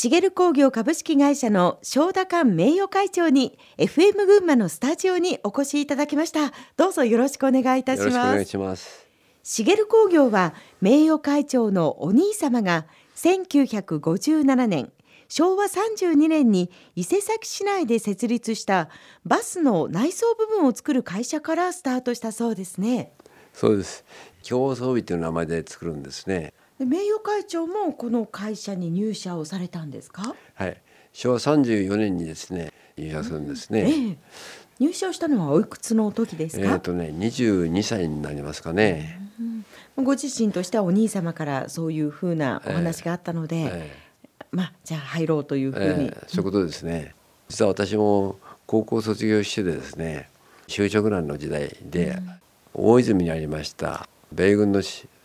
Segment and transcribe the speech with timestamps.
[0.00, 6.54] シゲル工業株式会社の正田館名誉会長に FM 群馬のスタジオにお越しいただきました。
[6.78, 8.08] どうぞよろしくお願いいたします。
[8.08, 9.06] よろしくお願いします。
[9.42, 14.90] シゲル工業は名誉会長のお兄様が1957年
[15.28, 18.88] 昭和32年に伊勢崎市内で設立した
[19.26, 23.12] バスの内装部分を作る会社からスタートしたそうですね。
[23.52, 24.06] そうです。
[24.42, 26.54] 競装備という名前で作るんですね
[26.86, 30.34] 名誉会長もこの会社に入社をされたんですか？
[30.54, 30.80] はい。
[31.12, 34.18] 昭和34年にですね入社するんですね、ええ、
[34.78, 36.72] 入社したのはおいくつの時ですか？
[36.74, 39.20] えっ、とね22歳になりますかね、
[39.96, 43.96] うん、ご自身としてはお兄様からそういうふうなお話があったので、ええ、
[44.52, 47.14] まあじゃあ入ろうというふうに、え、そういうことですね。
[47.48, 50.28] 実は私も高校卒業してですね
[50.68, 52.30] 就職難の時代で、うん、
[52.74, 54.80] 大泉にありました米軍の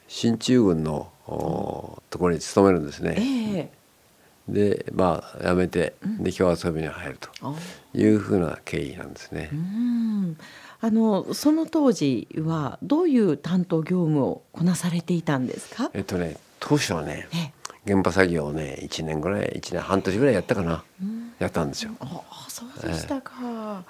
[0.08, 3.16] 進駐軍のところに勤めるんですね。
[4.48, 7.56] えー、でまあ辞めてで今日遊びに入ると
[7.94, 9.50] いうふうな経緯なんですね。
[10.82, 15.90] あのその当時はどういう担当業務をこなされていたんですか？
[15.94, 17.28] えっとね当初はね、
[17.86, 20.84] 現場作業をね1年ぐらい1年半年ぐらいやったかな、
[21.40, 21.92] やったんですよ。
[22.00, 23.84] あそうでしたか、えー、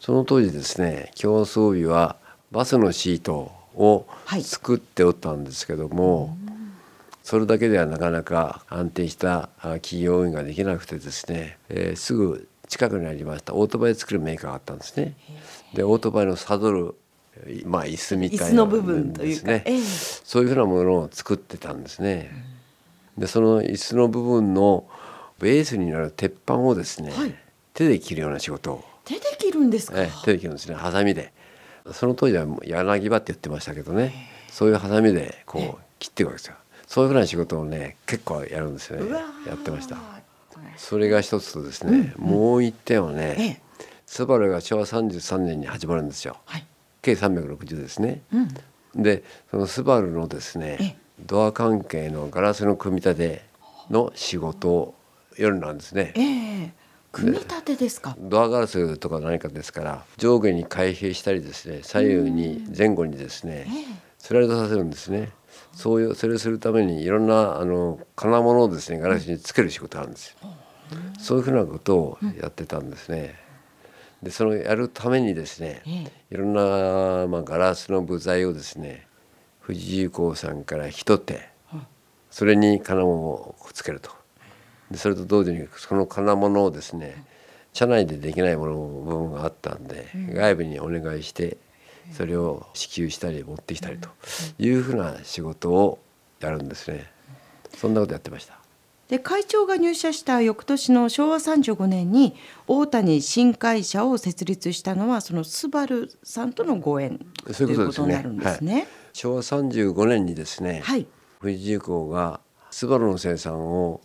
[0.00, 2.16] その当時ですね競争日は
[2.50, 4.06] バスのシートを
[4.42, 6.57] 作っておったんですけども、はい
[7.28, 15.14] それだけではなかなか安定した企業運営ができなくてですね、えー、すぐ近くにありましたオートバイ作るメーカーがあったんですね。
[15.74, 16.94] でオートバイのサドル
[17.66, 22.30] まあ椅子みたいな、部分というか、えー、そういうふうなものを作ってたんですね。
[23.18, 24.88] でその椅子の部分の
[25.38, 27.34] ベースになる鉄板をですね、はい、
[27.74, 28.84] 手で切るような仕事を。
[29.04, 31.34] 手で切るんですか、えー、手で切るんですねハサミで。
[31.92, 34.14] その当時は柳刃って言ってましたけどね。
[34.48, 36.56] そういうハサミでこう切っていくわけですよ。
[36.88, 39.12] そういうふうな仕事をね結構やるんですよね。
[39.46, 39.98] やってました。
[40.76, 43.60] それが一つとですね、うん、もう一点はね、ええ、
[44.06, 46.66] スバルが昭和33年に始まるんですよ、はい、
[47.02, 53.42] 計360ですね、うん、でそのスバルのですねドア関係のガラスの組み立て
[53.90, 54.94] の仕事を
[55.36, 56.72] 夜なんですね、え
[57.12, 58.16] 組み立てですか？
[58.18, 63.66] ドアガラスとか何かですから上下に開閉したりですね左右に前後にですね、
[64.18, 65.30] スライドさせるんですね
[65.72, 70.36] そういうそれをするためにいろんなあの金物をですねガラスにつける仕事があるんですよ。
[71.18, 73.36] そういうふうなことをやってたんですね。
[74.22, 75.82] でそのやるためにですね
[76.30, 79.06] いろんな、まあ、ガラスの部材をですね
[79.64, 81.48] 富士重工さんから引き取って
[82.30, 84.10] それに金物をつけると。
[84.90, 87.24] でそれと同時にその金物をですね
[87.72, 91.58] 社内でできないもの部分があったんで外部にお願いして
[92.12, 94.08] それを支給したり持ってきたりと
[94.58, 95.98] いうふうな仕事を
[96.40, 97.06] やるんですね。
[97.76, 98.58] そんなことやってました。
[99.08, 102.34] で会長が入社した翌年の昭和35年に
[102.66, 108.74] 大谷新会社を設立したのはそのスバルさんとのご縁ということになるんですね。
[108.74, 111.06] はい、昭和35年にですね、はい、
[111.40, 114.02] 富士重工がスバルの生産を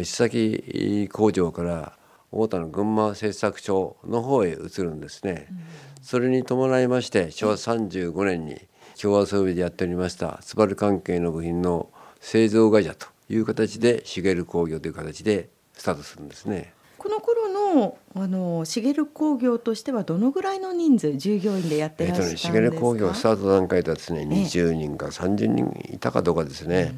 [0.00, 1.98] 石崎工場から
[2.34, 5.46] 大田の群馬製作所の方へ移るんですね。
[5.50, 5.58] うん
[6.04, 8.60] それに伴いまして昭和35年に
[9.00, 11.88] 共和装備でやっておりましたスバル関係の部品の
[12.20, 16.74] 製造会社という形でシゲル工業という形でスタートするんですね。
[16.98, 22.58] この頃のあのシゲル工業としてはどのぐらいの人数従業員でやってらっしゃるんですか？
[22.58, 26.94] えっとね、工業スタート段階ではですね、20人か30人いたかどうかですね。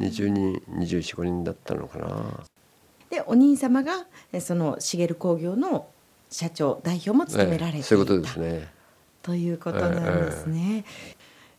[0.00, 2.40] 20人24、5人だったのかな。
[3.12, 4.06] でお兄様が
[4.40, 5.86] そのシゲル工業の
[6.30, 8.68] 社長代表も務められていた、そういうことですね
[9.20, 10.86] ということなんですね。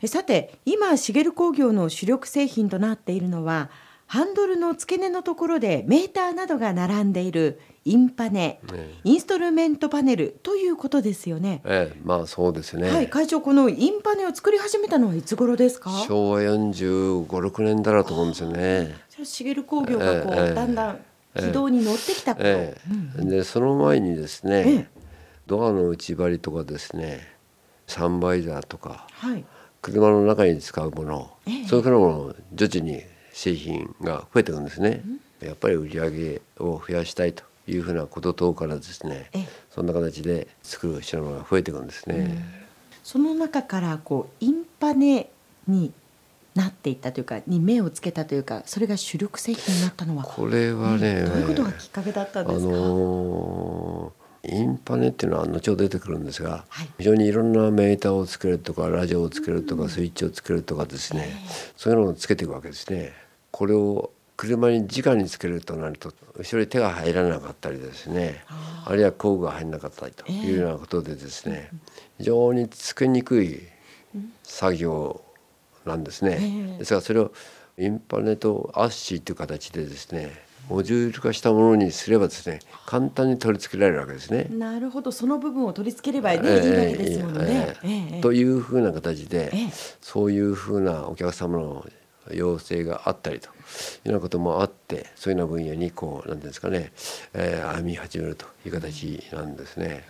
[0.02, 3.70] えさて今シゲル工業の主力製品となっているのは
[4.08, 11.62] ハンドルの付け根のところでメーターなどが並んでいるインパネ、ね、インストルメントパネルということですよね。
[11.66, 12.90] ええ、まあそうですね。
[12.90, 15.92] はい、会長このインパネを作り始めたのはいつ頃ですか？
[16.08, 18.96] 昭和四十五六年だろうと思うんですよね。
[19.16, 21.00] じゃシゲル工業がこう、ええ、だんだん
[21.36, 22.78] 軌道に乗ってきたえ
[23.18, 23.22] え。
[23.26, 24.90] でその前にですね、
[25.48, 27.28] ドアの内張りとかですね
[27.88, 29.44] サンバイザーとか、はい、
[29.82, 31.32] 車の中に使うもの、
[31.68, 35.04] そういうふうなもの徐々に製品が増えていくんですね。
[35.42, 39.30] やっぱり売り上げを増やしたいというふうなこと等からですね
[39.72, 42.16] そんな形で作る品物が増えていくんですね。
[42.16, 42.44] うん、
[43.04, 45.30] その中からこうインパネ
[45.68, 45.92] に
[46.56, 61.36] なっていったというかに目をつけたというかそれが主力製品になったのはこれはね、どういうことがきっかけだったんですか、あのー、インパネっていうのは後ほど出てくるんですが、はい、非常にいろんなメーターをつけるとかラジオをつけるとか、スイッチをつけるとかですね、
[61.76, 63.14] そういうのをつけていくわけですね。
[63.52, 71.70] これを車に直につけるとなると後ろに手が入らなかったりですねあるいは工具が入らなかったりというようなことでですね、
[72.18, 73.62] 非常につけにくい
[74.44, 75.23] 作業
[75.86, 76.78] なんですね。
[76.78, 77.32] ですからそれを
[77.78, 80.32] インパネとアッシーという形でですね
[80.70, 84.48] モジュール化したものにすればですね簡単に取り付けられるわけですね。
[84.50, 87.76] なるほどその部分を取り付ければ、ねえー、いいわけですもんね。
[87.84, 89.52] えーえー、というふうな形で、
[90.02, 91.86] そういうふうなお客様の
[92.32, 93.58] 要請があったりというよ
[94.06, 96.94] うなこともあってそういうような分野にこう何ていうんですかね、
[97.34, 100.06] えー、歩み始めるという形なんですね。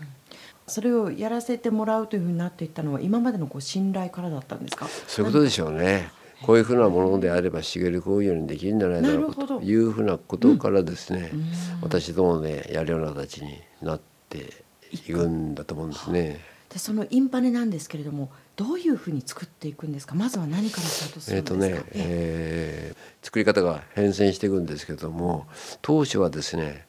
[0.74, 4.88] それをやらせてもらうというふうになっていったのは今までのこう信頼からだったんですか？
[5.08, 6.10] そういうことでしょうね。
[6.42, 9.46] こういうふうなものであれば茂工業にできるんじゃないだろうか。
[9.46, 11.46] というふうなことからですね、うん、
[11.84, 16.40] 私どもでやるような形になっていくんだと思うんですね。
[16.70, 20.16] でそのインパネなんですけれどもどういうふうに作っていくんですか？
[20.16, 25.46] まずは何からスタートするんですか、えーとねえー、作り方が変遷していくんですけども
[25.84, 26.88] 当初はですね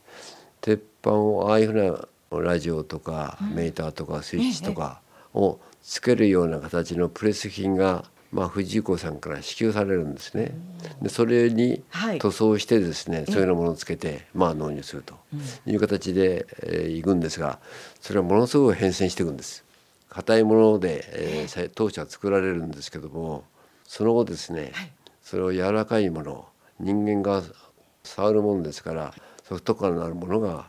[0.62, 2.08] 鉄板をああいうふうな
[2.40, 5.00] ラジオとか、メーターとかスイッチとか
[5.32, 8.04] をつけるような形のプレス品が
[8.34, 10.56] まあ、藤井子さんから支給されるんですね。
[11.00, 11.84] でそれに
[12.19, 15.14] 塗装してですね、はい、そういうようなものをつけて、まあ、納入すると
[15.66, 17.60] いう形で、えー、いくんですが
[18.00, 19.64] それはものすごく変遷していくんです。
[20.08, 23.44] 硬いもので、えー、当初は作られるんですけども
[23.84, 24.92] その後ですね、はい、
[25.22, 26.46] それを柔らかいもの
[26.81, 27.42] 人間が
[28.02, 29.14] 触るものですから
[29.44, 30.66] ソフト感のあるものが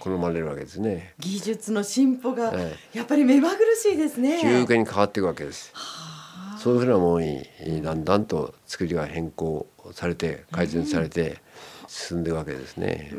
[0.00, 1.14] 好まれるわけですね。
[1.18, 2.52] 技術の進歩が
[2.92, 4.38] やっぱり目まぐるしいですね。
[4.40, 5.70] 急激に変わっていくわけです。
[5.72, 7.48] はあそういうふうなものに
[7.82, 11.40] だんだんと作りが変更されて改善されて
[11.86, 13.12] 進んでいくわけですね。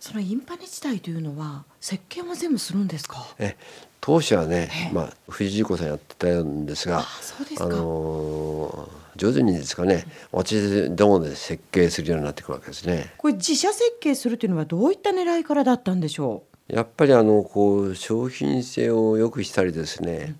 [0.00, 3.26] そのインパネ自体というのは設計も全部するんですか？
[3.38, 3.56] え
[4.00, 13.12] 当初はね、まあ藤井子さんやってたんですが、あのー、上手にですかね、私どもで設計するようになっていくわけですね。
[13.18, 16.74] これ自社設計するというのはどういった狙いからだったんでしょう？
[16.74, 20.36] やっぱりあのこう商品性を良くしたりですね。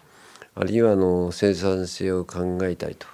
[0.59, 3.07] あるいはあの生産性を考えたいと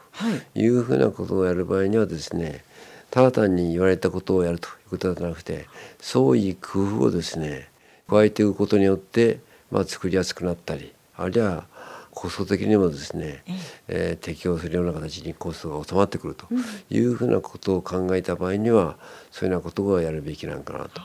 [0.54, 2.64] いうふうなことをやる場合にはですね
[3.10, 5.66] ただ単に言われたことをやるということではなくて
[6.00, 7.68] 創意工夫をですね
[8.08, 9.40] 加えていくことによって、
[9.72, 11.66] まあ、作りやすくなったりあるいは
[12.14, 13.42] コスト的にもですね、
[13.88, 16.46] えー、適用するような形にコストが収まってくると
[16.90, 18.96] いうふうなことを考えた場合には
[19.30, 21.00] そういうようなことをやるべきなんかなと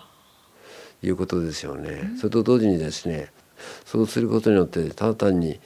[1.01, 2.11] いうことですよね。
[2.17, 3.31] それと同時にですね
[3.85, 5.59] そうすることによってただ単に、はい、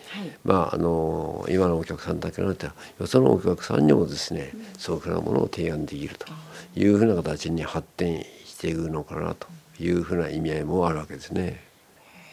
[0.44, 2.66] まああの今のお客さんだけでなくて
[3.00, 6.28] よそのお客さんにもですね、うん、そういうふうなものを提案できると
[6.80, 9.48] いうふうな形に発展していくのかなと
[9.80, 11.71] いうふうな意味合いもあるわけですね。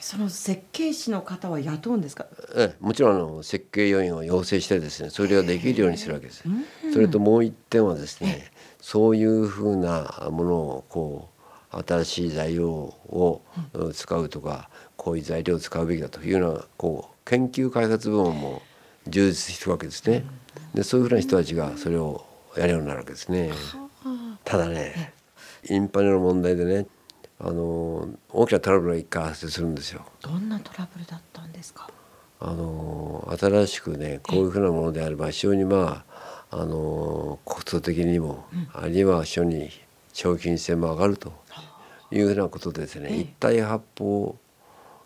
[0.00, 2.26] その設計士の方は雇うんですか？
[2.56, 6.44] えもちろんあの設計要員を要請してですね、それができるようにするわけです。
[6.92, 8.50] それともう一点はですね、
[8.80, 11.28] そういうふうなものをこ
[11.72, 13.42] う新しい材料を
[13.92, 18.62] 使うとか、こういう材料を使うべきだというようなこう研究開発部門も
[19.06, 20.24] 充実してるわけですね。
[20.74, 22.24] でそういうふうな人たちがそれを
[22.56, 23.50] やるようになるわけですね。
[24.44, 25.12] ただね
[25.68, 26.86] インパネの問題でね
[27.40, 30.04] あの大きなトラブルが一回発生するんですよ。
[30.20, 31.88] どんなトラブルだったんですか？
[32.40, 36.04] あの新しくねこういうふうなものであれば非常にま
[36.50, 39.70] ああのコスト的にも、あるいは非常に
[40.12, 41.32] 商品性も上がると
[42.10, 44.34] いうふうなことでですね、一体発泡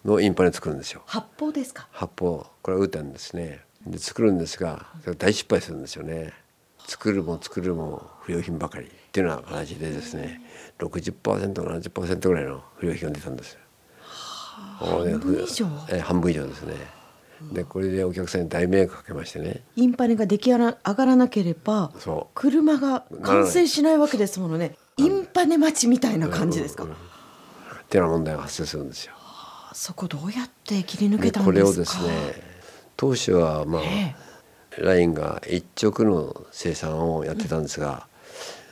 [0.05, 1.03] のインパネ作るんですよ。
[1.07, 1.89] 発泡ですか？
[1.91, 3.61] 発泡これは打ってんですね。
[3.87, 4.87] で作るんですが
[5.19, 6.33] 大失敗するんですよね。
[6.87, 10.41] 作るも作るも不良品ばかりっていうような形でですね
[10.79, 13.59] 60%70% ぐらいの不良品が出たんです。
[14.79, 15.67] 半分以上？
[15.91, 16.75] え半分以上ですね。
[17.53, 19.65] でこれでお客さんに大迷惑かけましてね。
[19.77, 21.93] インパネが出来上がらなければ
[22.35, 24.77] 車が完成しないわけですものね。
[24.97, 26.91] インパネ待ちみたいな感じですか、うん。
[26.91, 26.99] うん、っ
[27.91, 29.13] ていうような問題が発生するんですよ。
[29.75, 31.45] そこどうやって切り抜けたんですか？
[31.45, 32.09] これをですね
[32.97, 38.12] 当初はまあ、えー、ラインが一直の生産をやってたんですが、うん、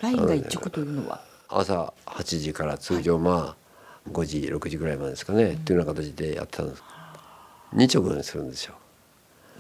[0.01, 1.21] ラインが一直というのは？
[1.49, 6.83] 朝8時から通常まあ5時6時ぐらいまでですかね、うん、っていうような形でやってたんです。
[7.75, 8.75] 2直にするんですよ。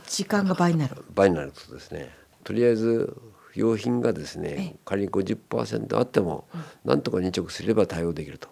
[0.06, 1.04] 時間が倍になる。
[1.14, 2.10] 倍になるとですね。
[2.42, 3.16] とりあえず
[3.52, 6.46] 不用品がですね仮に50%あっても、
[6.84, 8.48] なんとか2直すれば対応できると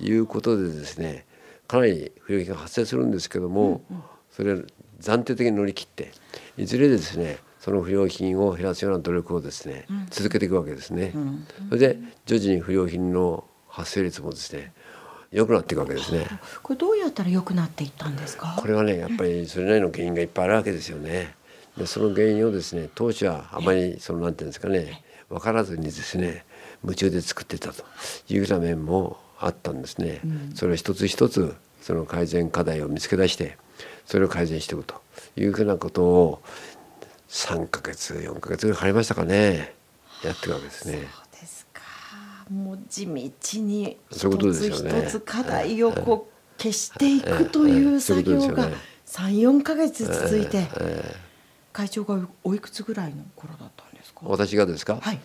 [0.00, 1.26] いうことでですね
[1.66, 4.62] かなり不良品が発生するんですけども、うんうん、それを
[5.00, 6.12] 暫定的に乗り切って
[6.56, 11.12] いずれですねその不良品を減らすような努力をですね、うん、続けていくわけですね。
[11.14, 14.72] うん、それで徐々に不良品の発生率もですね
[15.30, 16.26] 良くなっていくわけですね。
[16.62, 18.56] これどうやったら良くなっていったんですか？
[18.58, 21.34] これはねやっぱりそれなりの原因がいっぱいあるわけですよね。
[21.76, 26.44] でその原因をですね当初はあまりそのなんていうんですかね分からずにですね
[26.82, 27.84] 夢中で作ってたと
[28.28, 30.20] いうような面もあったんですね。
[30.24, 33.56] うん、それを一つ一つその改善課題を見つけ出して
[34.06, 35.00] それを改善していくと
[35.36, 36.42] いうふうなことを
[37.28, 39.74] 3ヶ月4ヶ月ぐらいかかりましたかね。
[40.24, 40.94] やってるわけですね。
[40.94, 41.82] そうですか。
[42.50, 44.18] もう地道に一
[44.52, 48.68] つ一つ課題をこう消していくという作業が
[49.06, 50.66] 34ヶ月続いて
[51.72, 54.20] 会長がおいくつぐらいの頃だったんですか？
[54.22, 55.20] 私がですか、はい、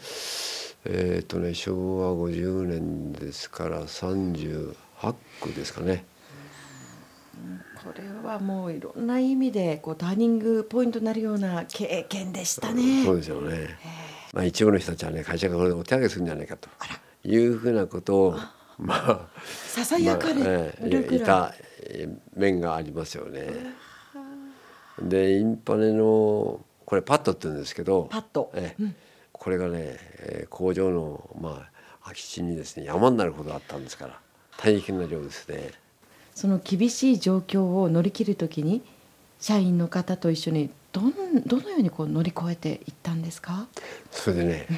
[0.86, 4.76] えっ、とね昭和50年ですから38
[5.42, 6.06] 区ですかね。
[7.84, 13.04] これはもういろんな意味でこうターニングポイントになるような経験でしたね。
[13.04, 13.78] そうですよね。
[14.34, 16.70] まあ一部の人たちはね会社がこれでお手上げするんじゃないかと
[17.24, 18.40] いうふうなことを
[18.78, 19.28] まあ
[19.68, 21.54] ささやかれるぐらい、まあ、いた
[22.36, 23.50] 面がありますよね。
[25.02, 28.96] でインパネのこれパッドって言うんですけどパッド、えうん、
[29.32, 29.98] これがね
[30.50, 31.72] 工場のまあ
[32.04, 34.20] 空き地にですね山になるほどあったんですから
[34.58, 35.72] 大変な量ですね。
[36.36, 38.82] その厳しい状況を乗り切るときに
[39.40, 41.14] 社員の方と一緒にどん
[41.46, 43.68] どのようにこう乗り越えていったんですか？
[44.12, 44.78] それでね、うん、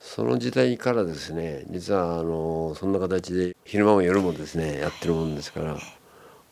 [0.00, 5.78] その時代からですね実はあのそんな形で昼間も夜もですねやってるもんですから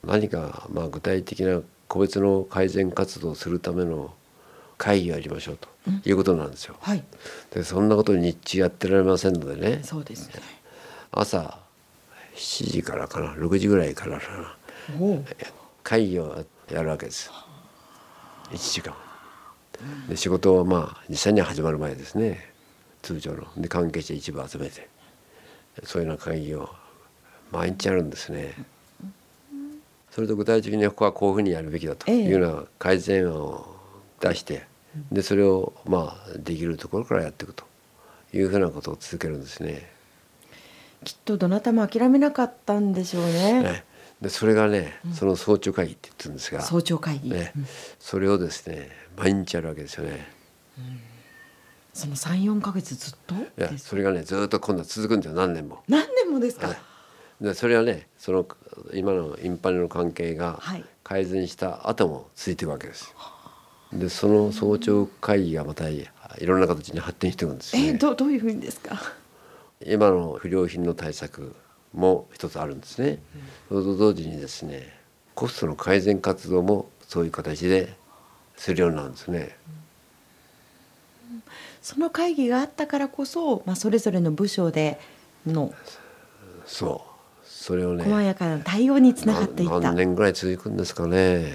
[0.04, 4.14] 何かまあ具体的な個別の改善活動をするための
[4.78, 5.68] 会議をやりましょうと
[6.04, 6.76] いうことなんですよ。
[6.80, 7.04] はい、
[7.52, 9.80] でそんなこと日中やってられませんのでね。
[9.84, 10.34] そうですね。
[11.12, 11.58] 朝
[12.34, 14.20] 7時からかな6時ぐらいから
[15.82, 17.30] 会議をやるわけです。
[18.50, 18.94] 1時間。
[20.08, 22.52] で仕事はまあ実際には始まる前ですね。
[23.02, 23.46] 通常の。
[23.56, 24.88] で関係者一部集めて。
[25.82, 26.70] そういうような会議を
[27.50, 28.54] 毎日やるんですね。
[30.10, 33.66] それと具体的にここはこういうふうにやるべきだというような改善案を
[34.20, 34.64] 出して
[35.10, 37.64] でそれをまあできるところからやっていくと
[38.32, 39.90] いうふうなことを続けるんですね。
[41.04, 43.62] きっとどなたも諦めなかったんでしょうね。
[43.62, 43.84] ね
[44.20, 47.52] でそれがね、その早朝会議って言ってるんですが早朝会議、ね、
[47.99, 50.26] それをですね毎日やるわけですよね。
[50.78, 51.00] うん、
[51.92, 53.34] その三四か月ずっと？
[53.34, 55.82] いやそれがねずっと今度は続くんですよ何年も。
[55.88, 56.75] 何年もですか？
[57.40, 58.46] でそれはねその
[58.94, 60.61] 今のインパネの関係が
[61.02, 63.12] 改善した後も続いていくわけです。
[63.16, 63.32] は
[63.92, 66.08] い、でその早朝会議がまたい
[66.40, 67.88] ろんな形に発展していくんですね。
[67.88, 68.96] えどどういうふうにですか？
[69.86, 71.54] 今の不良品の対策
[71.92, 73.18] も一つあるんですね。
[73.68, 74.92] それと同時にですね
[75.34, 77.94] コストの改善活動もそういう形で
[78.56, 79.56] するようになるんですね。
[81.82, 84.98] その会議があったからこそ、まあ、それぞれの部署で
[85.46, 85.74] の
[86.64, 87.46] そう。
[87.46, 89.80] それをね細やかな対応につながっていった。
[89.80, 91.52] 何年ぐらい続くんですかね。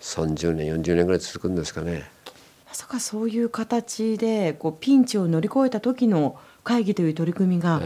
[0.00, 2.04] 30年40年ぐらい続くんですかね。
[2.66, 7.80] まさかそういう形でこうピンチを乗り越えた時の会議という取り組みが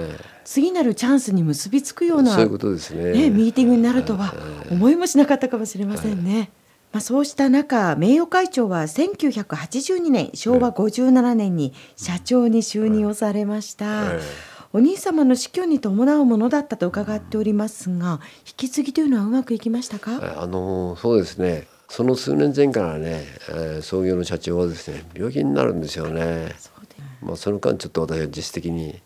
[0.45, 3.31] 次なるチャンスに結びつくような、そういうことですね。
[3.31, 4.35] ミーティングになるとは
[4.71, 6.51] 思いもしなかったかもしれませんね。
[6.93, 14.05] まあ、そうした中名誉会長は1982年昭和57年に社長に就任をされました。
[14.73, 20.41] お兄様の死去に伴うものだったと伺っておりますが引き継ぎというのはうまくいきましたか？
[20.43, 21.67] あのそうですね。
[21.89, 26.49] その数年前からね、えー、創業の社長はですね病気になるんですよね。
[27.27, 29.01] まあ、その間ちょっと私は実質的に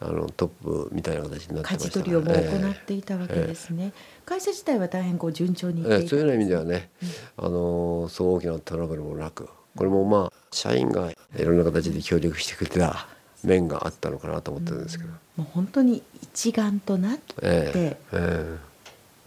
[0.00, 3.92] あのトップみたいな形になってました舵取りをも行っていたわけですね。
[3.94, 6.90] えー、会社自体は大変こう順調にいっていそういう意味ではね、
[7.38, 13.06] うん、あのそう大きなトラブルもなくこれもまあ社員がいろんな形で協力してくれた
[13.44, 17.96] 面があったのかなと思ってるんですけど、うん、もう本当に一丸となって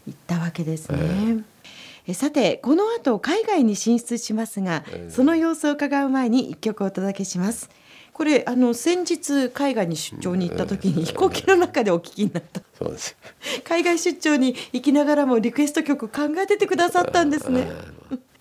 [0.06, 0.98] いったわけですね。
[1.00, 1.44] えー
[2.08, 7.68] えさてこの後海外に進出しますが、その様子を伺う前に一曲お届けします。
[8.16, 12.62] これあの先日海外に出張に行った時に飛行機の中でお聞きになった。
[12.72, 13.14] そうです。
[13.62, 17.68] 海外出張に行きながらもリクエスト曲考えててくださったんですね。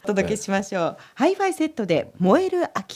[0.06, 0.98] お届けしましょう。
[1.16, 2.94] ハイファイセットで燃える秋